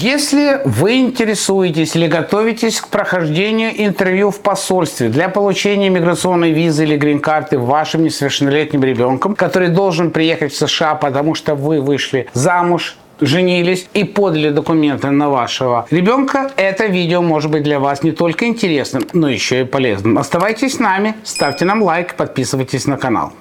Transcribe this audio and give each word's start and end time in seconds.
Если 0.00 0.62
вы 0.64 1.00
интересуетесь 1.00 1.94
или 1.94 2.06
готовитесь 2.06 2.80
к 2.80 2.88
прохождению 2.88 3.70
интервью 3.84 4.30
в 4.30 4.40
посольстве 4.40 5.10
для 5.10 5.28
получения 5.28 5.90
миграционной 5.90 6.52
визы 6.52 6.84
или 6.84 6.96
грин-карты 6.96 7.58
вашим 7.58 8.02
несовершеннолетним 8.02 8.82
ребенком, 8.82 9.34
который 9.34 9.68
должен 9.68 10.10
приехать 10.10 10.52
в 10.52 10.56
США, 10.56 10.94
потому 10.94 11.34
что 11.34 11.54
вы 11.54 11.82
вышли 11.82 12.26
замуж, 12.32 12.96
женились 13.20 13.86
и 13.92 14.04
подали 14.04 14.48
документы 14.48 15.10
на 15.10 15.28
вашего 15.28 15.86
ребенка, 15.90 16.50
это 16.56 16.86
видео 16.86 17.20
может 17.20 17.50
быть 17.50 17.62
для 17.62 17.78
вас 17.78 18.02
не 18.02 18.12
только 18.12 18.46
интересным, 18.46 19.02
но 19.12 19.28
еще 19.28 19.60
и 19.60 19.64
полезным. 19.64 20.16
Оставайтесь 20.16 20.76
с 20.76 20.78
нами, 20.78 21.16
ставьте 21.22 21.66
нам 21.66 21.82
лайк, 21.82 22.14
подписывайтесь 22.14 22.86
на 22.86 22.96
канал. 22.96 23.32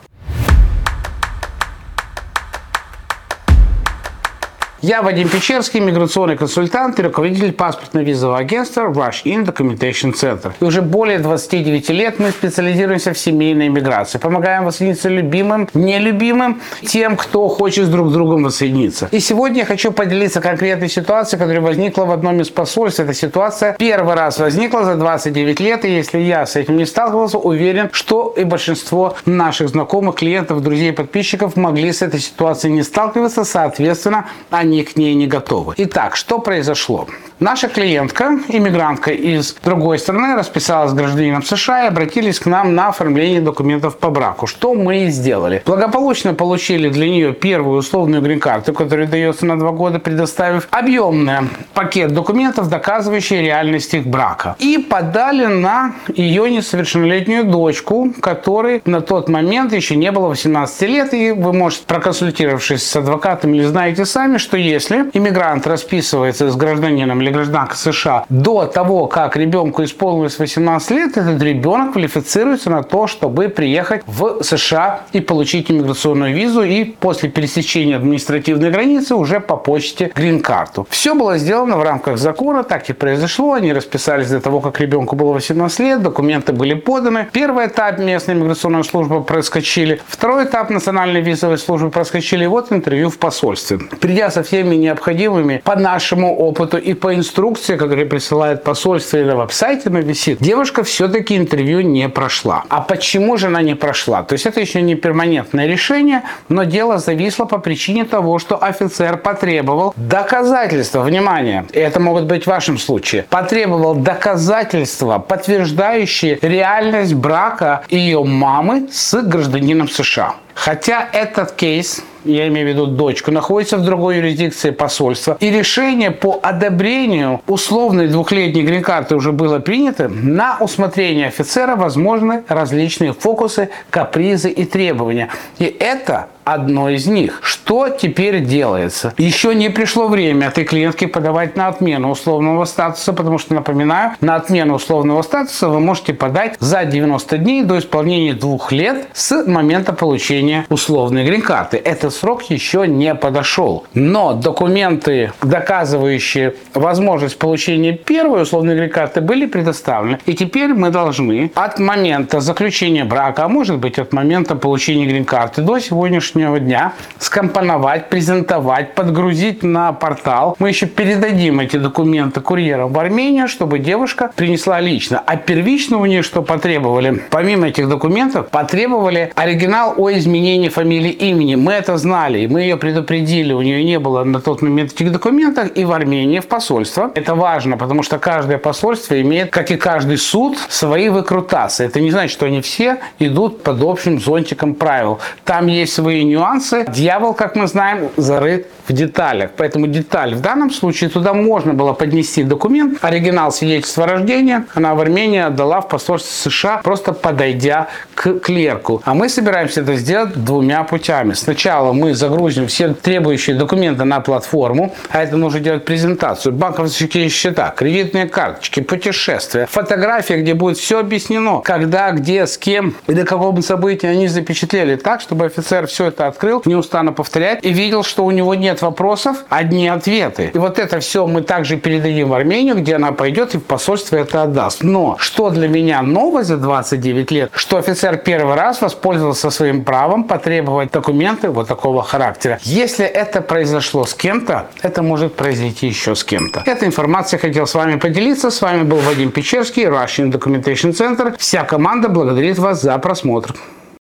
Я 4.81 5.03
Вадим 5.03 5.29
Печерский, 5.29 5.79
миграционный 5.79 6.35
консультант 6.35 6.99
и 6.99 7.03
руководитель 7.03 7.51
паспортно-визового 7.51 8.39
агентства 8.39 8.85
Rush 8.85 9.25
In 9.25 9.45
Documentation 9.45 10.11
Center. 10.13 10.53
И 10.59 10.63
уже 10.63 10.81
более 10.81 11.19
29 11.19 11.89
лет 11.89 12.17
мы 12.17 12.31
специализируемся 12.31 13.13
в 13.13 13.17
семейной 13.19 13.69
миграции. 13.69 14.17
Помогаем 14.17 14.65
воссоединиться 14.65 15.07
любимым, 15.07 15.69
нелюбимым, 15.75 16.61
тем, 16.81 17.15
кто 17.15 17.47
хочет 17.47 17.91
друг 17.91 18.09
с 18.09 18.13
другом 18.13 18.41
воссоединиться. 18.41 19.07
И 19.11 19.19
сегодня 19.19 19.59
я 19.59 19.65
хочу 19.65 19.91
поделиться 19.91 20.41
конкретной 20.41 20.89
ситуацией, 20.89 21.39
которая 21.39 21.61
возникла 21.61 22.05
в 22.05 22.11
одном 22.11 22.41
из 22.41 22.49
посольств. 22.49 23.01
Эта 23.01 23.13
ситуация 23.13 23.75
первый 23.77 24.15
раз 24.15 24.39
возникла 24.39 24.83
за 24.83 24.95
29 24.95 25.59
лет, 25.59 25.85
и 25.85 25.91
если 25.91 26.17
я 26.17 26.47
с 26.47 26.55
этим 26.55 26.77
не 26.77 26.87
сталкивался, 26.87 27.37
уверен, 27.37 27.91
что 27.93 28.33
и 28.35 28.43
большинство 28.43 29.15
наших 29.27 29.69
знакомых, 29.69 30.15
клиентов, 30.15 30.63
друзей, 30.63 30.91
подписчиков 30.91 31.55
могли 31.55 31.93
с 31.93 32.01
этой 32.01 32.19
ситуацией 32.19 32.73
не 32.73 32.81
сталкиваться, 32.81 33.43
соответственно, 33.43 34.25
они 34.49 34.70
они 34.71 34.83
к 34.83 34.95
ней 34.95 35.13
не 35.15 35.27
готовы. 35.27 35.73
Итак, 35.77 36.15
что 36.15 36.39
произошло? 36.39 37.07
Наша 37.41 37.67
клиентка, 37.67 38.37
иммигрантка 38.47 39.11
из 39.11 39.55
другой 39.63 39.97
страны, 39.99 40.35
расписалась 40.35 40.91
с 40.91 40.93
гражданином 40.93 41.43
США 41.43 41.85
и 41.85 41.87
обратились 41.87 42.39
к 42.39 42.45
нам 42.45 42.75
на 42.75 42.89
оформление 42.89 43.41
документов 43.41 43.97
по 43.97 44.09
браку. 44.11 44.47
Что 44.47 44.75
мы 44.75 45.05
и 45.05 45.07
сделали. 45.09 45.61
Благополучно 45.65 46.33
получили 46.35 46.87
для 46.89 47.09
нее 47.09 47.33
первую 47.33 47.79
условную 47.79 48.21
грин-карту, 48.21 48.73
которая 48.73 49.07
дается 49.07 49.45
на 49.45 49.57
два 49.59 49.71
года, 49.71 49.99
предоставив 49.99 50.67
объемный 50.71 51.49
пакет 51.73 52.13
документов, 52.13 52.69
доказывающий 52.69 53.41
реальность 53.41 53.93
их 53.95 54.05
брака. 54.05 54.55
И 54.59 54.77
подали 54.77 55.47
на 55.47 55.95
ее 56.15 56.49
несовершеннолетнюю 56.49 57.45
дочку, 57.45 58.13
которой 58.21 58.83
на 58.85 59.01
тот 59.01 59.29
момент 59.29 59.73
еще 59.73 59.95
не 59.95 60.11
было 60.11 60.27
18 60.27 60.81
лет. 60.83 61.13
И 61.13 61.31
вы 61.31 61.53
можете, 61.53 61.83
проконсультировавшись 61.87 62.87
с 62.87 62.95
адвокатом 62.95 63.53
или 63.55 63.63
знаете 63.63 64.05
сами, 64.05 64.37
что 64.37 64.57
если 64.61 65.09
иммигрант 65.13 65.67
расписывается 65.67 66.49
с 66.49 66.55
гражданином 66.55 67.21
или 67.21 67.29
гражданкой 67.29 67.77
США 67.77 68.25
до 68.29 68.65
того, 68.65 69.07
как 69.07 69.35
ребенку 69.35 69.83
исполнилось 69.83 70.39
18 70.39 70.91
лет, 70.91 71.17
этот 71.17 71.41
ребенок 71.41 71.93
квалифицируется 71.93 72.69
на 72.69 72.83
то, 72.83 73.07
чтобы 73.07 73.49
приехать 73.49 74.01
в 74.07 74.43
США 74.43 75.01
и 75.13 75.19
получить 75.19 75.71
иммиграционную 75.71 76.33
визу 76.33 76.63
и 76.63 76.83
после 76.83 77.29
пересечения 77.29 77.95
административной 77.95 78.71
границы 78.71 79.15
уже 79.15 79.39
по 79.39 79.57
почте 79.57 80.11
грин-карту. 80.15 80.87
Все 80.89 81.15
было 81.15 81.37
сделано 81.37 81.77
в 81.77 81.83
рамках 81.83 82.17
закона, 82.17 82.63
так 82.63 82.89
и 82.89 82.93
произошло. 82.93 83.53
Они 83.53 83.73
расписались 83.73 84.29
до 84.29 84.39
того, 84.39 84.59
как 84.59 84.79
ребенку 84.79 85.15
было 85.15 85.33
18 85.33 85.79
лет, 85.79 86.01
документы 86.01 86.53
были 86.53 86.73
поданы. 86.73 87.27
Первый 87.31 87.67
этап 87.67 87.99
местная 87.99 88.35
иммиграционная 88.35 88.83
служба 88.83 89.21
проскочили, 89.21 90.01
второй 90.07 90.45
этап 90.45 90.69
национальной 90.69 91.21
визовой 91.21 91.57
службы 91.57 91.89
проскочили, 91.89 92.45
вот 92.45 92.71
интервью 92.71 93.09
в 93.09 93.17
посольстве. 93.17 93.79
Придя 93.99 94.29
со 94.29 94.43
всеми 94.51 94.75
необходимыми 94.75 95.61
по 95.63 95.77
нашему 95.77 96.35
опыту 96.35 96.77
и 96.77 96.93
по 96.93 97.15
инструкции, 97.15 97.77
которые 97.77 98.05
присылает 98.05 98.63
посольство 98.63 99.15
или 99.15 99.27
на 99.27 99.37
веб-сайте 99.37 99.89
на 99.89 99.99
висит, 99.99 100.39
девушка 100.41 100.83
все-таки 100.83 101.37
интервью 101.37 101.79
не 101.79 102.09
прошла. 102.09 102.65
А 102.67 102.81
почему 102.81 103.37
же 103.37 103.47
она 103.47 103.61
не 103.61 103.75
прошла? 103.75 104.23
То 104.23 104.33
есть 104.33 104.45
это 104.45 104.59
еще 104.59 104.81
не 104.81 104.95
перманентное 104.95 105.67
решение, 105.67 106.23
но 106.49 106.65
дело 106.65 106.97
зависло 106.97 107.45
по 107.45 107.59
причине 107.59 108.03
того, 108.03 108.39
что 108.39 108.61
офицер 108.61 109.15
потребовал 109.15 109.93
доказательства, 109.95 110.99
внимание, 110.99 111.65
это 111.71 112.01
могут 112.01 112.25
быть 112.25 112.43
в 112.43 112.47
вашем 112.47 112.77
случае, 112.77 113.23
потребовал 113.29 113.95
доказательства, 113.95 115.19
подтверждающие 115.19 116.39
реальность 116.41 117.13
брака 117.13 117.83
ее 117.89 118.21
мамы 118.21 118.89
с 118.91 119.21
гражданином 119.21 119.87
США. 119.87 120.33
Хотя 120.61 121.09
этот 121.11 121.53
кейс 121.53 122.03
я 122.23 122.47
имею 122.47 122.67
в 122.67 122.69
виду 122.69 122.85
дочку, 122.87 123.31
находится 123.31 123.77
в 123.77 123.83
другой 123.83 124.17
юрисдикции 124.17 124.71
посольства, 124.71 125.37
и 125.39 125.49
решение 125.49 126.11
по 126.11 126.39
одобрению 126.41 127.41
условной 127.47 128.07
двухлетней 128.07 128.63
грин-карты 128.63 129.15
уже 129.15 129.31
было 129.31 129.59
принято, 129.59 130.07
на 130.07 130.57
усмотрение 130.59 131.27
офицера 131.27 131.75
возможны 131.75 132.43
различные 132.47 133.13
фокусы, 133.13 133.69
капризы 133.89 134.49
и 134.49 134.65
требования. 134.65 135.29
И 135.57 135.65
это 135.65 136.27
одно 136.43 136.89
из 136.89 137.07
них. 137.07 137.39
Что 137.43 137.89
теперь 137.89 138.43
делается? 138.43 139.13
Еще 139.17 139.53
не 139.55 139.69
пришло 139.69 140.07
время 140.07 140.47
этой 140.47 140.63
клиентке 140.63 141.07
подавать 141.07 141.55
на 141.55 141.67
отмену 141.67 142.09
условного 142.09 142.65
статуса, 142.65 143.13
потому 143.13 143.37
что, 143.37 143.53
напоминаю, 143.53 144.13
на 144.21 144.35
отмену 144.35 144.75
условного 144.75 145.21
статуса 145.21 145.69
вы 145.69 145.79
можете 145.79 146.13
подать 146.13 146.55
за 146.59 146.83
90 146.83 147.37
дней 147.37 147.63
до 147.63 147.77
исполнения 147.77 148.33
двух 148.33 148.71
лет 148.71 149.07
с 149.13 149.43
момента 149.45 149.93
получения 149.93 150.50
условной 150.69 151.25
грин-карты. 151.25 151.77
Это 151.77 152.09
срок 152.09 152.43
еще 152.43 152.87
не 152.87 153.15
подошел. 153.15 153.85
Но 153.93 154.33
документы, 154.33 155.31
доказывающие 155.41 156.55
возможность 156.73 157.37
получения 157.37 157.93
первой 157.93 158.43
условной 158.43 158.75
грин-карты, 158.75 159.21
были 159.21 159.45
предоставлены. 159.45 160.19
И 160.25 160.33
теперь 160.33 160.73
мы 160.73 160.89
должны 160.89 161.51
от 161.55 161.79
момента 161.79 162.39
заключения 162.39 163.03
брака, 163.03 163.45
а 163.45 163.47
может 163.47 163.77
быть 163.77 163.99
от 163.99 164.13
момента 164.13 164.55
получения 164.55 165.05
грин-карты 165.05 165.61
до 165.61 165.79
сегодняшнего 165.79 166.59
дня 166.59 166.93
скомпоновать, 167.19 168.09
презентовать, 168.09 168.95
подгрузить 168.95 169.63
на 169.63 169.93
портал. 169.93 170.55
Мы 170.59 170.69
еще 170.69 170.85
передадим 170.85 171.59
эти 171.59 171.77
документы 171.77 172.41
курьерам 172.41 172.93
в 172.93 172.99
Армению, 172.99 173.47
чтобы 173.47 173.79
девушка 173.79 174.31
принесла 174.35 174.79
лично. 174.79 175.21
А 175.25 175.35
первично 175.37 175.97
у 175.97 176.05
нее 176.05 176.21
что 176.21 176.41
потребовали? 176.41 177.21
Помимо 177.29 177.67
этих 177.67 177.87
документов, 177.89 178.49
потребовали 178.49 179.31
оригинал 179.35 179.93
о 179.97 180.11
изменении 180.11 180.30
фамилии 180.69 181.11
имени. 181.11 181.55
Мы 181.55 181.73
это 181.73 181.97
знали, 181.97 182.47
мы 182.47 182.61
ее 182.61 182.77
предупредили, 182.77 183.53
у 183.53 183.61
нее 183.61 183.83
не 183.83 183.99
было 183.99 184.23
на 184.23 184.39
тот 184.39 184.61
момент 184.61 184.93
этих 184.93 185.11
документов, 185.11 185.69
и 185.75 185.85
в 185.85 185.91
Армении, 185.91 186.39
в 186.39 186.47
посольство. 186.47 187.11
Это 187.15 187.35
важно, 187.35 187.77
потому 187.77 188.03
что 188.03 188.19
каждое 188.19 188.57
посольство 188.57 189.19
имеет, 189.19 189.51
как 189.51 189.71
и 189.71 189.75
каждый 189.77 190.17
суд, 190.17 190.57
свои 190.69 191.09
выкрутасы. 191.09 191.85
Это 191.85 191.99
не 191.99 192.11
значит, 192.11 192.31
что 192.31 192.45
они 192.45 192.61
все 192.61 192.97
идут 193.19 193.63
под 193.63 193.81
общим 193.81 194.19
зонтиком 194.19 194.75
правил. 194.75 195.19
Там 195.45 195.67
есть 195.67 195.93
свои 195.93 196.23
нюансы. 196.23 196.85
Дьявол, 196.87 197.33
как 197.33 197.55
мы 197.55 197.67
знаем, 197.67 198.09
зарыт 198.17 198.67
в 198.87 198.93
деталях. 198.93 199.51
Поэтому 199.57 199.87
деталь 199.87 200.35
в 200.35 200.41
данном 200.41 200.71
случае 200.71 201.09
туда 201.09 201.33
можно 201.33 201.73
было 201.73 201.93
поднести 201.93 202.43
документ, 202.43 202.97
оригинал 203.01 203.51
свидетельства 203.51 204.03
о 204.03 204.07
рождении. 204.07 204.63
Она 204.73 204.95
в 204.95 204.99
Армении 204.99 205.39
отдала 205.39 205.81
в 205.81 205.87
посольство 205.87 206.49
США, 206.49 206.77
просто 206.83 207.13
подойдя 207.13 207.87
к 208.15 208.39
клерку. 208.39 209.01
А 209.05 209.13
мы 209.13 209.29
собираемся 209.29 209.81
это 209.81 209.95
сделать 209.95 210.20
двумя 210.25 210.83
путями. 210.83 211.33
Сначала 211.33 211.93
мы 211.93 212.13
загрузим 212.13 212.67
все 212.67 212.93
требующие 212.93 213.55
документы 213.55 214.03
на 214.03 214.19
платформу, 214.19 214.93
а 215.09 215.23
это 215.23 215.37
нужно 215.37 215.59
делать 215.59 215.85
презентацию, 215.85 216.53
банковские 216.53 217.29
счета, 217.29 217.73
кредитные 217.75 218.27
карточки, 218.27 218.81
путешествия, 218.81 219.65
фотографии, 219.65 220.35
где 220.35 220.53
будет 220.53 220.77
все 220.77 220.99
объяснено, 220.99 221.61
когда, 221.61 222.11
где, 222.11 222.45
с 222.45 222.57
кем 222.57 222.95
и 223.07 223.13
до 223.13 223.25
какого 223.25 223.59
события 223.61 224.09
они 224.09 224.27
запечатлели 224.27 224.95
так, 224.95 225.21
чтобы 225.21 225.45
офицер 225.45 225.87
все 225.87 226.07
это 226.07 226.27
открыл, 226.27 226.61
не 226.65 226.75
устану 226.75 227.13
повторять, 227.13 227.63
и 227.63 227.71
видел, 227.71 228.03
что 228.03 228.25
у 228.25 228.31
него 228.31 228.55
нет 228.55 228.81
вопросов, 228.81 229.45
одни 229.49 229.87
ответы. 229.87 230.51
И 230.53 230.57
вот 230.57 230.79
это 230.79 230.99
все 230.99 231.25
мы 231.27 231.41
также 231.41 231.77
передадим 231.77 232.29
в 232.29 232.33
Армению, 232.33 232.75
где 232.75 232.95
она 232.95 233.11
пойдет 233.11 233.55
и 233.55 233.57
в 233.57 233.63
посольство 233.63 234.17
это 234.17 234.43
отдаст. 234.43 234.83
Но 234.83 235.15
что 235.19 235.49
для 235.49 235.67
меня 235.67 236.01
новое 236.01 236.43
за 236.43 236.57
29 236.57 237.31
лет, 237.31 237.51
что 237.53 237.77
офицер 237.77 238.17
первый 238.17 238.55
раз 238.55 238.81
воспользовался 238.81 239.49
своим 239.49 239.83
правом 239.83 240.10
потребовать 240.23 240.91
документы 240.91 241.49
вот 241.49 241.67
такого 241.67 242.03
характера. 242.03 242.59
Если 242.63 243.05
это 243.05 243.41
произошло 243.41 244.05
с 244.05 244.13
кем-то, 244.13 244.69
это 244.81 245.01
может 245.01 245.35
произойти 245.35 245.87
еще 245.87 246.15
с 246.15 246.23
кем-то. 246.23 246.63
Эта 246.65 246.85
информация 246.85 247.39
хотел 247.39 247.65
с 247.65 247.75
вами 247.75 247.97
поделиться. 247.97 248.49
С 248.49 248.61
вами 248.61 248.83
был 248.83 248.97
Вадим 248.97 249.31
Печерский, 249.31 249.85
Russian 249.85 250.31
Documentation 250.31 250.91
Center. 250.91 251.35
Вся 251.37 251.63
команда 251.63 252.09
благодарит 252.09 252.59
вас 252.59 252.81
за 252.81 252.97
просмотр. 252.97 253.55